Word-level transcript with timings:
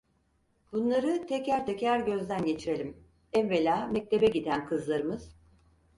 Bunları 0.71 1.27
teker 1.27 1.65
teker 1.65 1.99
gözden 1.99 2.45
geçirelim, 2.45 2.97
evvela 3.33 3.85
mektebe 3.87 4.25
giden 4.27 4.65
kızlarımız: 4.67 5.33